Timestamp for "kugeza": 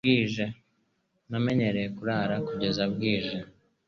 2.47-2.81